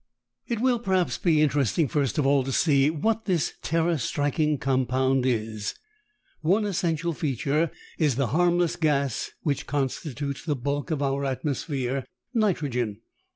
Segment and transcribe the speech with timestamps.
[0.47, 5.27] It will perhaps be interesting first of all to see what this terror striking compound
[5.27, 5.75] is.
[6.41, 12.03] One essential feature is the harmless gas which constitutes the bulk of our atmosphere,
[12.33, 13.01] nitrogen.